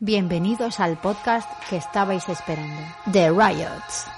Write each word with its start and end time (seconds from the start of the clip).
Bienvenidos 0.00 0.80
al 0.80 0.98
podcast 0.98 1.48
que 1.70 1.76
estabais 1.76 2.28
esperando, 2.28 2.82
The 3.12 3.30
Riots. 3.30 4.13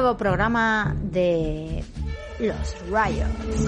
Nuevo 0.00 0.16
programa 0.16 0.96
de 0.98 1.84
Los 2.38 2.74
Riots. 2.86 3.66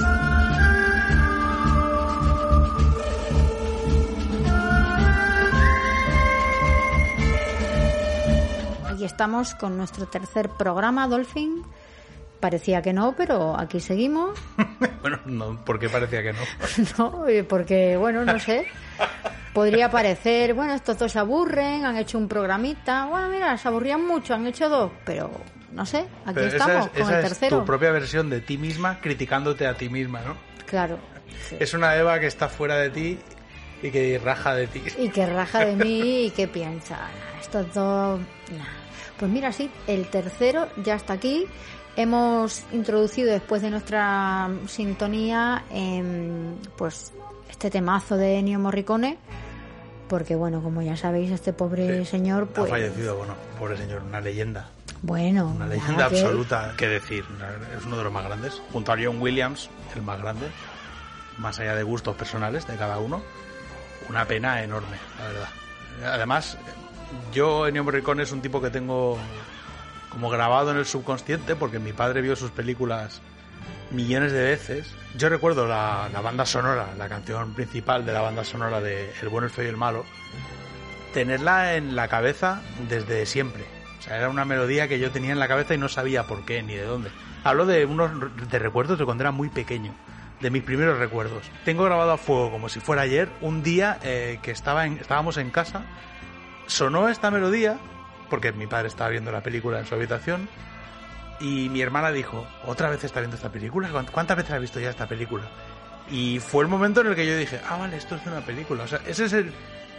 Aquí 8.88 9.04
estamos 9.04 9.54
con 9.54 9.76
nuestro 9.76 10.06
tercer 10.06 10.48
programa, 10.48 11.06
Dolphin. 11.06 11.64
Parecía 12.40 12.80
que 12.80 12.94
no, 12.94 13.14
pero 13.14 13.58
aquí 13.58 13.78
seguimos. 13.80 14.38
Bueno, 15.02 15.18
no, 15.26 15.62
¿por 15.64 15.80
qué 15.80 15.88
parecía 15.88 16.22
que 16.22 16.32
no? 16.32 16.38
No, 16.98 17.26
eh, 17.26 17.42
porque, 17.42 17.96
bueno, 17.96 18.24
no 18.24 18.38
sé. 18.38 18.68
Podría 19.52 19.90
parecer, 19.90 20.54
bueno, 20.54 20.74
estos 20.74 20.96
dos 20.96 21.10
se 21.12 21.18
aburren, 21.18 21.84
han 21.84 21.96
hecho 21.98 22.16
un 22.16 22.28
programita. 22.28 23.06
Bueno, 23.06 23.28
mira, 23.28 23.58
se 23.58 23.66
aburrían 23.66 24.06
mucho, 24.06 24.32
han 24.32 24.46
hecho 24.46 24.68
dos, 24.68 24.92
pero 25.04 25.28
no 25.72 25.84
sé, 25.86 25.98
aquí 26.24 26.34
Pero 26.34 26.46
esa 26.46 26.56
estamos 26.56 26.86
es, 26.86 26.92
con 26.92 27.02
esa 27.02 27.18
el 27.18 27.24
es 27.24 27.28
tercero. 27.30 27.58
tu 27.60 27.64
propia 27.64 27.90
versión 27.90 28.30
de 28.30 28.40
ti 28.40 28.58
misma 28.58 29.00
criticándote 29.00 29.66
a 29.66 29.74
ti 29.74 29.88
misma, 29.88 30.20
¿no? 30.22 30.36
Claro. 30.66 30.98
sí. 31.48 31.56
Es 31.60 31.74
una 31.74 31.96
Eva 31.96 32.18
que 32.20 32.26
está 32.26 32.48
fuera 32.48 32.76
de 32.76 32.90
ti 32.90 33.18
y 33.82 33.90
que 33.90 34.20
raja 34.22 34.54
de 34.54 34.66
ti. 34.68 34.82
Y 34.98 35.08
que 35.08 35.26
raja 35.26 35.64
de 35.64 35.76
mí 35.76 36.24
y 36.26 36.30
que 36.30 36.46
piensa, 36.48 36.96
"Nah, 36.96 37.40
estos 37.40 37.72
dos. 37.74 38.20
nah". 38.56 38.64
Pues 39.18 39.30
mira, 39.30 39.52
sí, 39.52 39.70
el 39.86 40.06
tercero 40.08 40.68
ya 40.84 40.94
está 40.94 41.12
aquí. 41.14 41.46
Hemos 41.96 42.64
introducido 42.72 43.30
después 43.30 43.60
de 43.62 43.70
nuestra 43.70 44.48
sintonía 44.66 45.64
em, 45.70 46.54
pues 46.76 47.12
este 47.50 47.70
temazo 47.70 48.16
de 48.16 48.38
Ennio 48.38 48.58
Morricone. 48.58 49.18
Porque 50.08 50.34
bueno, 50.34 50.62
como 50.62 50.82
ya 50.82 50.96
sabéis, 50.96 51.30
este 51.30 51.52
pobre 51.52 51.98
Sí, 52.00 52.04
señor, 52.06 52.44
Ha 52.50 52.54
pues. 52.54 52.70
fallecido, 52.70 53.16
bueno, 53.16 53.34
pobre 53.58 53.76
señor, 53.76 54.02
una 54.02 54.20
leyenda. 54.20 54.68
Bueno, 55.02 55.48
Una 55.48 55.66
leyenda 55.66 56.08
que- 56.08 56.20
absoluta, 56.20 56.74
qué 56.76 56.88
decir. 56.88 57.24
Es 57.76 57.84
uno 57.84 57.96
de 57.96 58.04
los 58.04 58.12
más 58.12 58.24
grandes. 58.24 58.62
Junto 58.72 58.92
a 58.92 58.96
John 59.02 59.20
Williams, 59.20 59.68
el 59.96 60.02
más 60.02 60.20
grande. 60.20 60.46
Más 61.38 61.58
allá 61.58 61.74
de 61.74 61.82
gustos 61.82 62.14
personales 62.16 62.66
de 62.66 62.76
cada 62.76 62.98
uno. 62.98 63.20
Una 64.08 64.24
pena 64.26 64.62
enorme, 64.62 64.96
la 65.18 65.26
verdad. 65.26 65.48
Además, 66.14 66.56
yo, 67.32 67.66
Ennio 67.66 67.82
Morricone, 67.84 68.22
es 68.22 68.32
un 68.32 68.42
tipo 68.42 68.60
que 68.60 68.70
tengo 68.70 69.18
como 70.10 70.28
grabado 70.30 70.70
en 70.70 70.76
el 70.76 70.86
subconsciente 70.86 71.56
porque 71.56 71.78
mi 71.78 71.92
padre 71.92 72.20
vio 72.20 72.36
sus 72.36 72.50
películas 72.50 73.20
millones 73.90 74.30
de 74.32 74.42
veces. 74.42 74.94
Yo 75.16 75.28
recuerdo 75.28 75.66
la, 75.66 76.08
la 76.12 76.20
banda 76.20 76.46
sonora, 76.46 76.88
la 76.96 77.08
canción 77.08 77.54
principal 77.54 78.04
de 78.06 78.12
la 78.12 78.20
banda 78.20 78.44
sonora 78.44 78.80
de 78.80 79.12
El 79.20 79.28
bueno, 79.30 79.46
el 79.46 79.52
feo 79.52 79.64
y 79.64 79.68
el 79.68 79.76
malo, 79.76 80.04
tenerla 81.14 81.74
en 81.76 81.96
la 81.96 82.08
cabeza 82.08 82.60
desde 82.88 83.26
siempre. 83.26 83.64
O 84.02 84.04
sea, 84.04 84.16
era 84.18 84.28
una 84.28 84.44
melodía 84.44 84.88
que 84.88 84.98
yo 84.98 85.12
tenía 85.12 85.30
en 85.30 85.38
la 85.38 85.46
cabeza 85.46 85.74
y 85.74 85.78
no 85.78 85.88
sabía 85.88 86.24
por 86.24 86.44
qué 86.44 86.60
ni 86.64 86.74
de 86.74 86.82
dónde. 86.82 87.10
Hablo 87.44 87.66
de 87.66 87.84
unos 87.86 88.10
de 88.50 88.58
recuerdos 88.58 88.98
de 88.98 89.04
cuando 89.04 89.22
era 89.22 89.30
muy 89.30 89.48
pequeño, 89.48 89.94
de 90.40 90.50
mis 90.50 90.64
primeros 90.64 90.98
recuerdos. 90.98 91.44
Tengo 91.64 91.84
grabado 91.84 92.10
a 92.10 92.18
fuego, 92.18 92.50
como 92.50 92.68
si 92.68 92.80
fuera 92.80 93.02
ayer, 93.02 93.28
un 93.40 93.62
día 93.62 93.98
eh, 94.02 94.40
que 94.42 94.50
estaba 94.50 94.86
en- 94.86 94.98
estábamos 94.98 95.36
en 95.36 95.50
casa, 95.50 95.82
sonó 96.66 97.08
esta 97.08 97.30
melodía, 97.30 97.78
porque 98.28 98.50
mi 98.50 98.66
padre 98.66 98.88
estaba 98.88 99.08
viendo 99.10 99.30
la 99.30 99.40
película 99.42 99.78
en 99.78 99.86
su 99.86 99.94
habitación, 99.94 100.48
y 101.38 101.68
mi 101.68 101.80
hermana 101.80 102.10
dijo, 102.10 102.44
¿otra 102.66 102.90
vez 102.90 103.04
está 103.04 103.20
viendo 103.20 103.36
esta 103.36 103.50
película? 103.50 103.88
¿Cuánt- 103.90 104.10
¿Cuántas 104.10 104.36
veces 104.36 104.52
has 104.52 104.60
visto 104.60 104.80
ya 104.80 104.90
esta 104.90 105.06
película? 105.06 105.44
Y 106.10 106.40
fue 106.40 106.64
el 106.64 106.68
momento 106.68 107.02
en 107.02 107.06
el 107.06 107.14
que 107.14 107.24
yo 107.26 107.36
dije, 107.36 107.60
ah, 107.68 107.76
vale, 107.76 107.96
esto 107.96 108.16
es 108.16 108.26
una 108.26 108.40
película. 108.40 108.82
O 108.82 108.88
sea, 108.88 109.00
ese 109.06 109.26
es 109.26 109.32
el, 109.32 109.52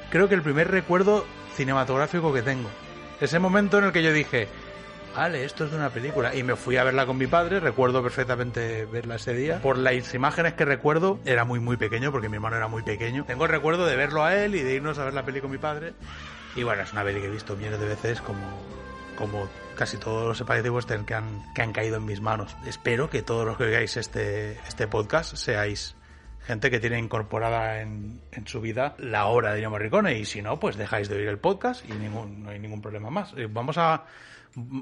creo 0.10 0.28
que 0.28 0.36
el 0.36 0.42
primer 0.42 0.70
recuerdo 0.70 1.26
cinematográfico 1.56 2.34
que 2.34 2.42
tengo. 2.42 2.70
Ese 3.22 3.40
momento 3.40 3.78
en 3.78 3.86
el 3.86 3.92
que 3.92 4.04
yo 4.04 4.12
dije, 4.12 4.48
vale, 5.16 5.46
esto 5.46 5.66
es 5.66 5.72
de 5.72 5.78
una 5.78 5.90
película. 5.90 6.36
Y 6.36 6.44
me 6.44 6.56
fui 6.56 6.78
a 6.78 6.84
verla 6.84 7.06
con 7.06 7.18
mi 7.18 7.28
padre, 7.28 7.60
recuerdo 7.60 8.02
perfectamente 8.04 8.86
verla 8.86 9.16
ese 9.16 9.34
día. 9.34 9.62
Por 9.62 9.78
las 9.78 10.14
imágenes 10.14 10.54
que 10.54 10.66
recuerdo, 10.66 11.20
era 11.26 11.46
muy, 11.46 11.60
muy 11.60 11.78
pequeño, 11.78 12.12
porque 12.12 12.30
mi 12.30 12.36
hermano 12.36 12.58
era 12.58 12.68
muy 12.68 12.84
pequeño. 12.84 13.26
Tengo 13.26 13.46
el 13.46 13.52
recuerdo 13.52 13.86
de 13.86 13.96
verlo 13.96 14.24
a 14.24 14.36
él 14.36 14.56
y 14.56 14.62
de 14.62 14.76
irnos 14.76 15.00
a 15.00 15.06
ver 15.06 15.14
la 15.14 15.24
peli 15.24 15.42
con 15.42 15.52
mi 15.52 15.58
padre. 15.58 15.94
Y 16.56 16.64
bueno, 16.64 16.84
es 16.84 16.92
una 16.92 17.04
peli 17.04 17.22
que 17.22 17.28
he 17.28 17.32
visto 17.32 17.56
millones 17.56 17.80
de 17.80 17.88
veces 17.88 18.22
como, 18.22 18.42
como 19.18 19.50
casi 19.76 19.98
todos 19.98 20.28
los 20.28 20.38
spaghetti 20.38 20.70
western 20.70 21.06
que 21.06 21.16
han, 21.16 21.54
que 21.54 21.62
han 21.62 21.74
caído 21.74 21.98
en 21.98 22.06
mis 22.06 22.22
manos. 22.22 22.56
Espero 22.66 23.10
que 23.10 23.22
todos 23.22 23.46
los 23.46 23.58
que 23.58 23.64
oigáis 23.64 23.98
este, 23.98 24.60
este 24.68 24.88
podcast 24.88 25.36
seáis 25.36 25.96
gente 26.46 26.70
que 26.70 26.80
tiene 26.80 27.00
incorporada 27.00 27.82
en, 27.82 28.20
en 28.32 28.48
su 28.48 28.62
vida 28.62 28.96
la 28.98 29.26
obra 29.28 29.52
de 29.52 29.58
Ennio 29.58 29.70
Morricone 29.70 30.18
y 30.18 30.26
si 30.26 30.42
no, 30.42 30.60
pues 30.60 30.78
dejáis 30.78 31.10
de 31.10 31.16
oír 31.16 31.28
el 31.28 31.38
podcast 31.38 31.88
y 31.90 31.94
ningún, 31.94 32.44
no 32.44 32.50
hay 32.50 32.60
ningún 32.60 32.82
problema 32.82 33.10
más. 33.10 33.34
Eh, 33.38 33.48
Vamos 33.50 33.78
a... 33.78 34.04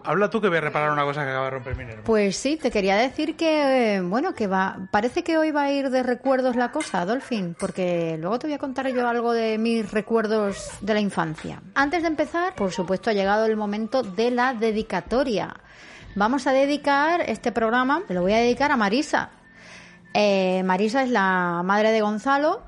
Habla 0.03 0.29
tú 0.29 0.41
que 0.41 0.49
voy 0.49 0.57
a 0.57 0.61
reparar 0.61 0.91
una 0.91 1.03
cosa 1.03 1.23
que 1.23 1.29
acaba 1.29 1.45
de 1.45 1.51
romper 1.51 1.77
mi 1.77 1.85
nervio. 1.85 2.03
Pues 2.03 2.35
sí, 2.35 2.57
te 2.57 2.69
quería 2.71 2.97
decir 2.97 3.37
que, 3.37 4.01
bueno, 4.03 4.33
que 4.33 4.45
va, 4.45 4.89
parece 4.91 5.23
que 5.23 5.37
hoy 5.37 5.51
va 5.51 5.63
a 5.63 5.71
ir 5.71 5.89
de 5.89 6.03
recuerdos 6.03 6.57
la 6.57 6.71
cosa, 6.71 7.05
Dolphin, 7.05 7.55
porque 7.57 8.17
luego 8.19 8.37
te 8.37 8.47
voy 8.47 8.55
a 8.55 8.57
contar 8.57 8.89
yo 8.89 9.07
algo 9.07 9.31
de 9.31 9.57
mis 9.57 9.89
recuerdos 9.89 10.71
de 10.81 10.93
la 10.93 10.99
infancia. 10.99 11.61
Antes 11.73 12.01
de 12.01 12.09
empezar, 12.09 12.53
por 12.55 12.73
supuesto, 12.73 13.11
ha 13.11 13.13
llegado 13.13 13.45
el 13.45 13.55
momento 13.55 14.03
de 14.03 14.31
la 14.31 14.53
dedicatoria. 14.53 15.55
Vamos 16.15 16.47
a 16.47 16.51
dedicar 16.51 17.21
este 17.21 17.53
programa, 17.53 18.03
lo 18.09 18.23
voy 18.23 18.33
a 18.33 18.39
dedicar 18.39 18.73
a 18.73 18.75
Marisa. 18.75 19.29
Eh, 20.13 20.63
Marisa 20.63 21.03
es 21.03 21.09
la 21.09 21.61
madre 21.63 21.91
de 21.91 22.01
Gonzalo. 22.01 22.61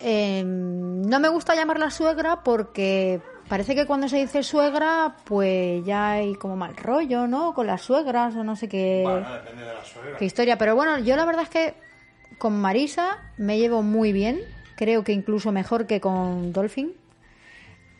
Eh, 0.00 0.42
no 0.44 1.20
me 1.20 1.28
gusta 1.28 1.54
llamarla 1.54 1.90
suegra 1.90 2.42
porque 2.42 3.20
parece 3.48 3.74
que 3.74 3.86
cuando 3.86 4.08
se 4.08 4.16
dice 4.16 4.42
suegra, 4.42 5.16
pues 5.24 5.84
ya 5.84 6.12
hay 6.12 6.34
como 6.34 6.56
mal 6.56 6.76
rollo, 6.76 7.26
¿no? 7.28 7.54
Con 7.54 7.66
las 7.66 7.82
suegras 7.82 8.34
o 8.34 8.42
no 8.42 8.56
sé 8.56 8.68
qué, 8.68 9.04
depende 9.06 9.64
de 9.64 9.74
la 9.74 9.84
suegra. 9.84 10.16
qué 10.18 10.24
historia. 10.24 10.58
Pero 10.58 10.74
bueno, 10.74 10.98
yo 10.98 11.14
la 11.14 11.24
verdad 11.24 11.44
es 11.44 11.50
que 11.50 11.74
con 12.38 12.60
Marisa 12.60 13.18
me 13.36 13.58
llevo 13.58 13.82
muy 13.82 14.12
bien. 14.12 14.40
Creo 14.74 15.04
que 15.04 15.12
incluso 15.12 15.52
mejor 15.52 15.86
que 15.86 16.00
con 16.00 16.52
Dolphin. 16.52 16.94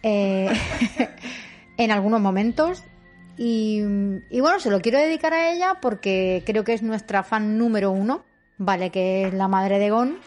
Eh, 0.03 0.51
en 1.77 1.91
algunos 1.93 2.21
momentos. 2.21 2.83
Y, 3.37 3.81
y 4.31 4.41
bueno, 4.41 4.59
se 4.59 4.71
lo 4.71 4.81
quiero 4.81 4.99
dedicar 4.99 5.33
a 5.33 5.53
ella 5.53 5.79
porque 5.81 6.43
creo 6.45 6.65
que 6.65 6.75
es 6.75 6.83
nuestra 6.83 7.23
fan 7.23 7.57
número 7.59 7.93
uno. 7.93 8.25
Vale, 8.59 8.91
que 8.91 9.25
es 9.29 9.35
la 9.35 9.49
madre 9.49 9.79
de 9.79 9.91
Gon. 9.91 10.19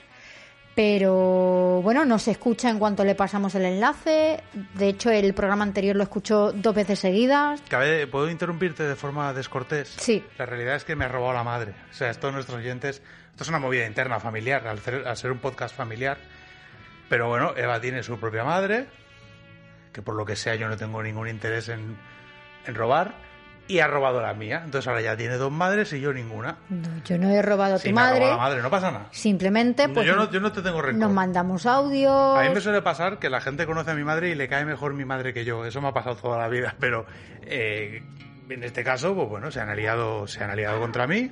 Pero 0.76 1.80
bueno, 1.82 2.04
no 2.04 2.20
se 2.20 2.32
escucha 2.32 2.70
en 2.70 2.80
cuanto 2.80 3.06
le 3.06 3.16
pasamos 3.16 3.56
el 3.56 3.64
enlace. 3.64 4.44
De 4.74 4.90
hecho, 4.90 5.10
el 5.10 5.34
programa 5.34 5.64
anterior 5.64 5.96
lo 5.96 6.04
escuchó 6.04 6.52
dos 6.52 6.76
veces 6.76 7.00
seguidas. 7.00 7.62
Cabe- 7.70 8.08
¿Puedo 8.08 8.30
interrumpirte 8.30 8.84
de 8.84 8.96
forma 8.98 9.32
descortés? 9.34 9.88
Sí. 9.98 10.22
La 10.38 10.46
realidad 10.46 10.76
es 10.76 10.84
que 10.84 10.98
me 10.98 11.06
ha 11.06 11.08
robado 11.08 11.32
la 11.34 11.44
madre. 11.46 11.74
O 11.92 11.94
sea, 11.94 12.10
esto 12.10 12.30
nuestros 12.32 12.58
oyentes... 12.58 13.02
Esto 13.32 13.44
es 13.44 13.50
una 13.50 13.60
movida 13.60 13.86
interna 13.86 14.20
familiar, 14.20 14.66
al 14.68 14.80
ser, 14.80 15.08
al 15.08 15.16
ser 15.18 15.32
un 15.32 15.40
podcast 15.40 15.76
familiar. 15.76 16.18
Pero 17.10 17.28
bueno, 17.30 17.54
Eva 17.56 17.80
tiene 17.82 18.02
su 18.04 18.18
propia 18.20 18.44
madre, 18.46 18.86
que 19.94 20.02
por 20.02 20.16
lo 20.16 20.26
que 20.26 20.36
sea 20.38 20.56
yo 20.56 20.68
no 20.70 20.76
tengo 20.78 21.04
ningún 21.04 21.28
interés 21.30 21.68
en, 21.70 21.98
en 22.66 22.76
robar. 22.76 23.14
Y 23.68 23.80
ha 23.80 23.88
robado 23.88 24.22
la 24.22 24.34
mía. 24.34 24.62
Entonces 24.64 24.88
ahora 24.88 25.02
ya 25.02 25.18
tiene 25.18 25.36
dos 25.38 25.52
madres 25.52 25.92
y 25.94 26.00
yo 26.00 26.14
ninguna. 26.14 26.58
No, 26.70 26.88
yo 27.04 27.18
no 27.18 27.30
he 27.30 27.42
robado 27.42 27.76
a 27.76 27.80
tu 27.80 27.86
me 27.86 27.92
ha 27.92 27.94
madre. 27.94 28.20
robado 28.20 28.38
la 28.38 28.44
madre, 28.44 28.62
no 28.62 28.70
pasa 28.70 28.92
nada. 28.92 29.08
Simplemente, 29.12 29.90
pues. 29.90 30.06
yo, 30.06 30.16
no, 30.16 30.30
yo 30.32 30.40
no 30.40 30.52
te 30.52 30.62
tengo 30.62 30.82
rencor. 30.82 31.00
Nos 31.00 31.12
mandamos 31.12 31.66
audios. 31.66 32.38
A 32.38 32.44
mí 32.44 32.50
me 32.54 32.62
suele 32.62 32.82
pasar 32.82 33.20
que 33.20 33.30
la 33.30 33.42
gente 33.42 33.66
conoce 33.66 33.92
a 33.92 33.96
mi 33.96 34.04
madre 34.04 34.30
y 34.30 34.36
le 34.36 34.48
cae 34.48 34.66
mejor 34.66 34.94
mi 34.94 35.06
madre 35.06 35.34
que 35.34 35.46
yo. 35.46 35.66
Eso 35.66 35.82
me 35.82 35.88
ha 35.88 35.94
pasado 35.94 36.16
toda 36.16 36.38
la 36.38 36.48
vida. 36.48 36.76
Pero 36.80 37.06
eh, 37.44 38.04
en 38.50 38.64
este 38.64 38.84
caso, 38.84 39.16
pues 39.16 39.28
bueno, 39.30 39.50
se 39.52 39.60
han 39.60 39.70
aliado, 39.70 40.28
se 40.28 40.44
han 40.44 40.52
aliado 40.52 40.80
contra 40.80 41.08
mí. 41.08 41.32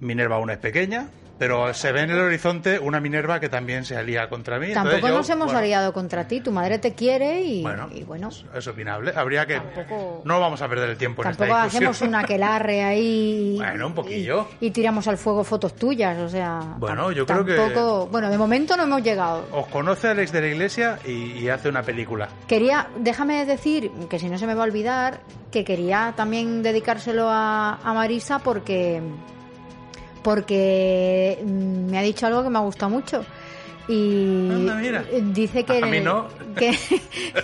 Minerva 0.00 0.36
aún 0.36 0.48
es 0.50 0.56
pequeña, 0.58 1.08
pero 1.40 1.72
se 1.72 1.90
ve 1.90 2.02
en 2.02 2.10
el 2.10 2.18
horizonte 2.20 2.78
una 2.78 3.00
Minerva 3.00 3.40
que 3.40 3.48
también 3.48 3.86
se 3.86 3.96
alía 3.96 4.28
contra 4.28 4.58
mí. 4.58 4.74
Tampoco 4.74 5.08
yo, 5.08 5.14
nos 5.14 5.30
hemos 5.30 5.46
bueno, 5.46 5.58
aliado 5.60 5.92
contra 5.94 6.28
ti. 6.28 6.40
Tu 6.42 6.52
madre 6.52 6.78
te 6.78 6.92
quiere 6.94 7.40
y 7.42 7.62
Bueno, 7.62 7.88
y 7.92 8.04
bueno 8.04 8.28
es 8.54 8.68
opinable. 8.68 9.12
Habría 9.16 9.46
que. 9.46 9.54
Tampoco- 9.58 10.20
No 10.26 10.38
vamos 10.38 10.60
a 10.60 10.68
perder 10.68 10.90
el 10.90 10.98
tiempo 10.98 11.22
en 11.22 11.28
tampoco 11.30 11.44
esta 11.46 11.64
discusión. 11.64 11.90
hacemos 11.90 12.08
una 12.08 12.20
aquelarre 12.20 12.82
ahí. 12.82 13.56
Bueno, 13.70 13.86
un 13.86 13.94
poquillo. 13.94 14.48
Y, 14.60 14.66
y 14.66 14.70
tiramos 14.70 15.08
al 15.08 15.16
fuego 15.16 15.42
fotos 15.42 15.74
tuyas, 15.76 16.18
o 16.18 16.28
sea. 16.28 16.60
Bueno, 16.76 17.10
yo 17.10 17.24
creo 17.24 17.42
que- 17.44 17.56
tampoco- 17.56 18.06
Bueno, 18.08 18.28
de 18.28 18.36
momento 18.36 18.76
no 18.76 18.82
hemos 18.82 19.02
llegado. 19.02 19.46
Os 19.52 19.66
conoce 19.68 20.08
Alex 20.08 20.32
de 20.32 20.40
la 20.42 20.46
Iglesia 20.48 20.98
y, 21.06 21.38
y 21.38 21.48
hace 21.48 21.70
una 21.70 21.82
película. 21.82 22.28
Quería, 22.46 22.88
déjame 22.98 23.46
decir, 23.46 23.90
que 24.10 24.18
si 24.18 24.28
no 24.28 24.36
se 24.36 24.46
me 24.46 24.54
va 24.54 24.62
a 24.62 24.66
olvidar, 24.66 25.20
que 25.50 25.64
quería 25.64 26.12
también 26.16 26.62
dedicárselo 26.62 27.30
a, 27.30 27.76
a 27.82 27.94
Marisa 27.94 28.40
porque 28.40 29.00
porque 30.22 31.38
mm, 31.44 31.90
me 31.90 31.98
ha 31.98 32.02
dicho 32.02 32.26
algo 32.26 32.42
que 32.42 32.50
me 32.50 32.58
ha 32.58 32.62
gustado 32.62 32.90
mucho. 32.90 33.24
Y 33.88 34.48
Anda, 34.50 34.80
dice 35.32 35.64
que, 35.64 35.78
en 35.78 35.94
el- 35.94 36.04
no. 36.04 36.28
que 36.56 36.70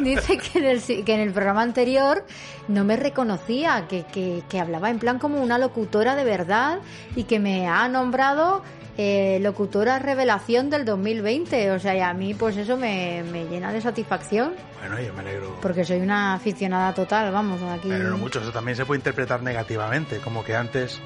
dice 0.00 0.38
que 0.38 0.58
en, 0.58 0.64
el, 0.64 0.82
que 1.04 1.14
en 1.14 1.20
el 1.20 1.32
programa 1.32 1.62
anterior 1.62 2.24
no 2.68 2.84
me 2.84 2.96
reconocía, 2.96 3.86
que, 3.88 4.04
que, 4.04 4.42
que 4.48 4.60
hablaba 4.60 4.90
en 4.90 4.98
plan 4.98 5.18
como 5.18 5.42
una 5.42 5.58
locutora 5.58 6.14
de 6.14 6.24
verdad 6.24 6.78
y 7.16 7.24
que 7.24 7.38
me 7.40 7.66
ha 7.68 7.88
nombrado 7.88 8.62
eh, 8.98 9.38
locutora 9.42 9.98
revelación 9.98 10.70
del 10.70 10.84
2020. 10.84 11.70
O 11.72 11.80
sea, 11.80 11.96
y 11.96 12.00
a 12.00 12.12
mí 12.14 12.34
pues 12.34 12.56
eso 12.56 12.76
me, 12.76 13.24
me 13.32 13.46
llena 13.46 13.72
de 13.72 13.80
satisfacción. 13.80 14.52
Bueno, 14.80 15.00
yo 15.00 15.12
me 15.14 15.20
alegro. 15.20 15.56
Porque 15.60 15.84
soy 15.84 15.98
una 16.00 16.34
aficionada 16.34 16.94
total, 16.94 17.32
vamos, 17.32 17.60
aquí. 17.62 17.88
Pero 17.88 18.10
no 18.10 18.18
mucho, 18.18 18.40
eso 18.40 18.52
también 18.52 18.76
se 18.76 18.84
puede 18.86 18.98
interpretar 19.00 19.42
negativamente, 19.42 20.18
como 20.18 20.44
que 20.44 20.54
antes 20.54 21.00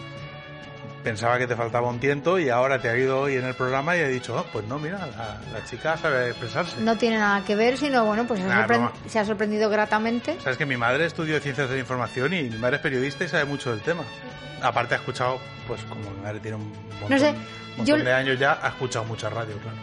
pensaba 1.02 1.38
que 1.38 1.46
te 1.46 1.56
faltaba 1.56 1.88
un 1.88 1.98
tiento 1.98 2.38
y 2.38 2.48
ahora 2.50 2.80
te 2.80 2.88
ha 2.88 2.96
ido 2.96 3.20
hoy 3.20 3.36
en 3.36 3.44
el 3.44 3.54
programa 3.54 3.96
y 3.96 4.00
he 4.00 4.08
dicho, 4.08 4.38
"Ah, 4.38 4.44
pues 4.52 4.66
no, 4.66 4.78
mira, 4.78 4.98
la, 4.98 5.40
la 5.58 5.64
chica 5.64 5.96
sabe 5.96 6.28
expresarse. 6.30 6.80
No 6.80 6.96
tiene 6.96 7.18
nada 7.18 7.44
que 7.44 7.56
ver, 7.56 7.76
sino 7.78 8.04
bueno, 8.04 8.26
pues 8.26 8.40
se 8.40 8.46
ha, 8.46 8.48
Nah, 8.60 8.66
broma. 8.66 8.92
se 9.08 9.18
ha 9.18 9.24
sorprendido 9.24 9.70
gratamente. 9.70 10.36
Sabes 10.42 10.58
que 10.58 10.66
mi 10.66 10.76
madre 10.76 11.06
estudió 11.06 11.40
ciencias 11.40 11.68
de 11.68 11.76
la 11.76 11.80
información 11.80 12.32
y 12.34 12.42
mi 12.44 12.58
madre 12.58 12.76
es 12.76 12.82
periodista 12.82 13.24
y 13.24 13.28
sabe 13.28 13.44
mucho 13.46 13.70
del 13.70 13.80
tema. 13.80 14.02
Aparte 14.62 14.94
ha 14.94 14.98
escuchado, 14.98 15.40
pues 15.66 15.80
como 15.84 16.10
mi 16.10 16.20
madre 16.22 16.40
tiene 16.40 16.58
un 16.58 16.68
montón, 16.70 17.08
No 17.10 17.18
sé, 17.18 17.34
montón 17.78 17.98
yo- 17.98 18.04
de 18.04 18.12
años 18.12 18.38
ya, 18.38 18.58
ha 18.62 18.68
escuchado 18.68 19.04
mucha 19.06 19.30
radio, 19.30 19.56
claro. 19.58 19.76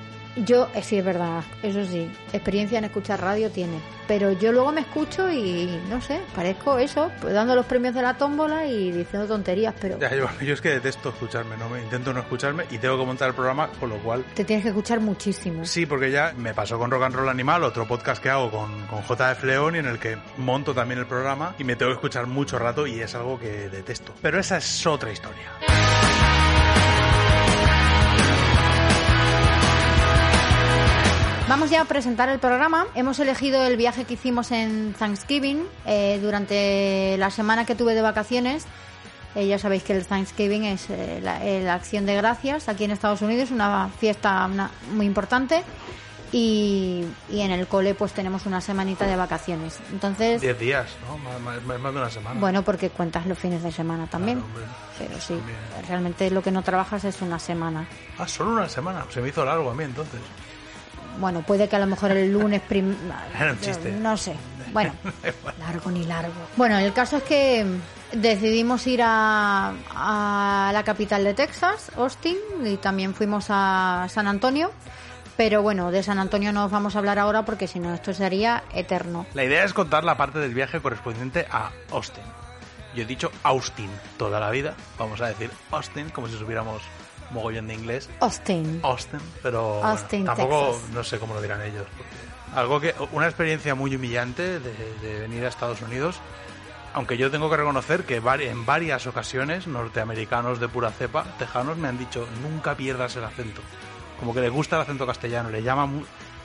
Yo, 0.45 0.69
eh, 0.75 0.84
sí, 0.84 0.98
es 0.98 1.06
verdad, 1.06 1.44
eso 1.63 1.84
sí, 1.86 2.10
experiencia 2.34 2.78
en 2.78 2.86
escuchar 2.86 3.22
radio 3.22 3.50
tiene. 3.50 3.80
Pero 4.07 4.31
yo 4.31 4.51
luego 4.54 4.72
me 4.72 4.81
escucho 4.81 5.30
y 5.30 5.81
no 5.89 6.00
sé, 6.01 6.22
parezco 6.34 6.78
eso, 6.80 7.12
pues 7.19 7.34
dando 7.34 7.56
los 7.56 7.66
premios 7.66 7.94
de 7.94 8.01
la 8.01 8.13
tómbola 8.18 8.66
y 8.66 8.92
diciendo 8.92 9.28
tonterías, 9.28 9.74
pero 9.81 10.00
Ya, 10.00 10.16
yo, 10.16 10.28
yo 10.42 10.54
es 10.54 10.62
que 10.62 10.69
detesto 10.69 11.10
escucharme, 11.10 11.57
no 11.57 11.68
me 11.68 11.81
intento 11.81 12.13
no 12.13 12.22
escucharme 12.22 12.66
y 12.72 12.78
tengo 12.78 12.98
que 12.98 13.06
montar 13.06 13.30
el 13.30 13.34
programa, 13.36 13.69
con 13.80 13.89
lo 13.89 13.98
cual 13.98 14.24
te 14.34 14.45
tienes 14.45 14.63
que 14.63 14.69
escuchar 14.69 15.01
muchísimo. 15.01 15.66
Sí, 15.66 15.86
porque 15.86 16.10
ya 16.12 16.34
me 16.38 16.54
pasó 16.54 16.78
con 16.78 16.90
Rock 16.90 17.04
and 17.04 17.16
Roll 17.16 17.30
Animal, 17.30 17.63
otro 17.63 17.86
podcast 17.86 18.22
que 18.24 18.30
hago 18.30 18.50
con, 18.50 18.88
con 18.88 19.01
JF 19.04 19.44
León 19.44 19.75
y 19.75 19.80
en 19.80 19.88
el 19.88 20.00
que 20.00 20.18
monto 20.38 20.74
también 20.74 21.00
el 21.00 21.06
programa 21.07 21.56
y 21.60 21.63
me 21.66 21.75
tengo 21.75 21.92
que 21.92 21.95
escuchar 21.95 22.28
mucho 22.28 22.57
rato 22.60 22.88
y 22.88 23.01
es 23.01 23.13
algo 23.16 23.38
que 23.40 23.68
detesto. 23.69 24.13
Pero 24.22 24.40
esa 24.40 24.57
es 24.57 24.88
otra 24.88 25.12
historia. 25.12 25.77
Vamos 31.57 31.71
ya 31.71 31.81
a 31.81 31.86
presentar 31.86 32.30
el 32.30 32.38
programa. 32.38 32.86
Hemos 32.94 33.18
elegido 33.19 33.63
el 33.65 33.77
viaje 33.77 34.06
que 34.06 34.13
hicimos 34.13 34.51
en 34.51 34.94
Thanksgiving 34.94 35.63
eh, 35.88 36.19
durante 36.21 37.15
la 37.18 37.31
semana 37.31 37.65
que 37.65 37.74
tuve 37.74 37.95
de 37.95 38.04
vacaciones. 38.04 38.65
Eh, 39.33 39.48
ya 39.48 39.57
sabéis 39.57 39.81
que 39.81 39.94
el 39.94 40.06
Thanksgiving 40.06 40.65
es 40.65 40.88
eh, 40.92 41.19
la, 41.24 41.44
eh, 41.44 41.63
la 41.63 41.74
acción 41.74 42.06
de 42.06 42.15
gracias 42.15 42.69
aquí 42.69 42.83
en 42.83 42.92
Estados 42.92 43.24
Unidos, 43.24 43.50
una 43.50 43.89
fiesta 44.00 44.45
una- 44.45 44.69
muy 44.94 45.07
importante. 45.07 45.63
Y, 46.31 47.06
y 47.31 47.39
en 47.42 47.50
el 47.50 47.65
cole 47.68 47.95
pues 47.95 48.12
tenemos 48.13 48.45
una 48.45 48.62
semanita 48.62 49.07
de 49.07 49.15
vacaciones. 49.15 49.80
Entonces, 49.92 50.42
Diez 50.42 50.59
días, 50.59 50.86
¿no? 51.07 51.18
Más, 51.18 51.42
más- 51.63 51.80
más- 51.80 51.94
de 51.94 52.00
una 52.00 52.09
semana. 52.12 52.39
bueno, 52.39 52.62
porque 52.62 52.92
cuentas 52.92 53.25
los 53.25 53.39
fines 53.39 53.63
de 53.63 53.71
semana 53.71 54.06
también. 54.06 54.42
Claro. 54.42 54.71
Pero 55.00 55.19
sí, 55.19 55.33
También. 55.33 55.57
realmente 55.88 56.30
lo 56.30 56.44
que 56.44 56.51
no 56.51 56.62
trabajas 56.62 57.04
es 57.04 57.19
una 57.24 57.39
semana. 57.39 57.88
Ah, 58.19 58.27
solo 58.27 58.51
una 58.51 58.69
semana. 58.69 59.06
Se 59.09 59.21
me 59.21 59.30
hizo 59.30 59.44
largo 59.44 59.71
a 59.71 59.74
mí 59.74 59.86
entonces. 59.86 60.19
Bueno, 61.19 61.42
puede 61.42 61.68
que 61.68 61.75
a 61.75 61.80
lo 61.80 61.88
mejor 61.88 62.12
el 62.12 62.31
lunes... 62.31 62.62
prim- 62.62 62.96
Era 63.40 63.52
un 63.52 63.60
chiste. 63.60 63.92
No 63.92 64.16
sé. 64.18 64.36
Bueno, 64.74 64.92
largo 65.60 65.90
ni 65.92 66.04
largo. 66.04 66.34
Bueno, 66.58 66.78
el 66.78 66.92
caso 66.92 67.18
es 67.18 67.24
que 67.24 67.66
decidimos 68.12 68.86
ir 68.86 69.02
a, 69.02 69.74
a 69.96 70.72
la 70.74 70.84
capital 70.84 71.24
de 71.24 71.34
Texas, 71.34 71.90
Austin, 71.96 72.36
y 72.66 72.75
también 72.75 73.16
fuimos 73.16 73.46
a 73.50 74.08
San 74.10 74.28
Antonio. 74.28 74.72
Pero 75.38 75.62
bueno, 75.62 75.90
de 75.90 76.04
San 76.04 76.19
Antonio 76.19 76.52
no 76.52 76.66
os 76.66 76.72
vamos 76.72 76.96
a 76.96 77.00
hablar 77.00 77.18
ahora 77.18 77.46
porque 77.46 77.66
si 77.68 77.80
no 77.80 77.94
esto 77.94 78.14
sería 78.14 78.64
eterno. 78.74 79.25
La 79.34 79.46
idea 79.46 79.64
es 79.64 79.74
contar 79.74 80.04
la 80.04 80.18
parte 80.18 80.40
del 80.40 80.54
viaje 80.54 80.81
correspondiente 80.81 81.48
a 81.50 81.72
Austin. 81.92 82.24
Yo 82.94 83.04
he 83.04 83.06
dicho 83.06 83.31
Austin 83.44 83.90
toda 84.18 84.40
la 84.40 84.50
vida. 84.50 84.74
Vamos 85.00 85.22
a 85.22 85.28
decir 85.28 85.50
Austin 85.72 86.10
como 86.10 86.28
si 86.28 86.38
supiéramos 86.38 86.81
mogollón 87.32 87.68
de 87.68 87.74
inglés. 87.74 88.10
Austin. 88.20 88.80
Austin, 88.84 89.20
pero 89.44 89.74
bueno, 89.76 89.88
Austin, 89.90 90.26
tampoco 90.26 90.72
Texas. 90.72 90.90
no 90.94 91.04
sé 91.04 91.20
cómo 91.20 91.34
lo 91.34 91.42
dirán 91.42 91.62
ellos. 91.62 91.86
algo 92.56 92.80
que 92.80 92.96
una 93.12 93.28
experiencia 93.28 93.76
muy 93.76 93.96
humillante 93.96 94.60
de, 94.60 94.74
de 95.02 95.20
venir 95.20 95.46
a 95.46 95.50
Estados 95.50 95.82
Unidos, 95.82 96.20
aunque 96.94 97.18
yo 97.18 97.30
tengo 97.30 97.50
que 97.50 97.58
reconocer 97.58 98.06
que 98.06 98.16
en 98.16 98.66
varias 98.66 99.06
ocasiones 99.08 99.68
norteamericanos 99.68 100.60
de 100.60 100.68
pura 100.68 100.90
cepa, 100.92 101.26
tejanos 101.38 101.78
me 101.78 101.88
han 101.88 101.98
dicho 101.98 102.28
nunca 102.42 102.76
pierdas 102.76 103.16
el 103.16 103.24
acento, 103.24 103.62
como 104.20 104.34
que 104.34 104.42
les 104.42 104.52
gusta 104.52 104.78
el 104.78 104.82
acento 104.84 105.06
castellano, 105.06 105.50
les 105.50 105.64
llama 105.64 105.88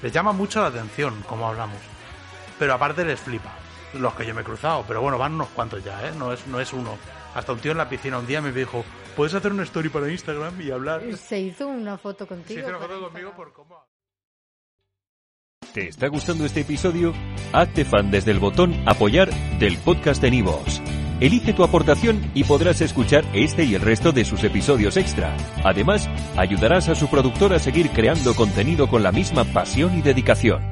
les 0.03 0.13
llama 0.13 0.33
mucho 0.33 0.61
la 0.61 0.67
atención 0.67 1.23
cómo 1.29 1.47
hablamos, 1.49 1.79
pero 2.59 2.75
aparte 2.75 3.05
les 3.05 3.21
flipa 3.21 3.53
los 3.95 4.15
que 4.15 4.27
yo 4.27 4.35
me 4.35 4.41
he 4.41 4.45
cruzado, 4.45 4.85
pero 4.87 5.01
bueno 5.01 5.17
van 5.17 5.35
unos 5.35 5.49
cuantos 5.49 5.83
ya, 5.85 6.07
¿eh? 6.07 6.13
no 6.19 6.33
es 6.33 6.47
no 6.47 6.61
es 6.61 6.73
uno. 6.73 6.99
Hasta 7.35 7.53
un 7.53 7.59
tío 7.61 7.73
en 7.73 7.79
la 7.79 7.89
piscina 7.89 8.19
un 8.19 8.27
día 8.27 8.41
me 8.41 8.53
dijo, 8.53 8.85
¿puedes 9.17 9.35
hacer 9.35 9.53
una 9.53 9.63
story 9.63 9.89
para 9.89 10.11
Instagram 10.11 10.61
y 10.61 10.71
hablar? 10.71 11.03
Se 11.17 11.41
hizo 11.41 11.67
una 11.67 11.97
foto 11.97 12.27
contigo. 12.27 12.61
hice 12.61 12.69
una 12.69 12.79
por 12.79 12.89
foto 12.89 12.95
Instagram. 12.95 13.13
conmigo 13.13 13.37
por 13.37 13.53
cómo... 13.53 13.87
¿Te 15.73 15.89
está 15.89 16.09
gustando 16.09 16.45
este 16.45 16.61
episodio? 16.61 17.15
Hazte 17.55 17.87
fan 17.87 18.11
desde 18.11 18.31
el 18.31 18.39
botón 18.39 18.75
Apoyar 18.87 19.31
del 19.59 19.79
podcast 19.79 20.21
de 20.21 20.31
Nivos. 20.31 20.83
Elige 21.21 21.55
tu 21.55 21.65
aportación 21.65 22.31
y 22.35 22.45
podrás 22.45 22.83
escuchar 22.83 23.25
este 23.33 23.65
y 23.65 23.75
el 23.77 23.81
resto 23.81 24.13
de 24.13 24.25
sus 24.25 24.45
episodios 24.45 24.99
extra. 24.99 25.35
Además, 25.65 26.11
ayudarás 26.37 26.89
a 26.89 26.95
su 26.95 27.09
productor 27.09 27.55
a 27.55 27.59
seguir 27.59 27.91
creando 27.91 28.35
contenido 28.35 28.89
con 28.89 29.03
la 29.03 29.13
misma 29.13 29.45
pasión 29.45 29.97
y 29.97 30.03
dedicación. 30.03 30.72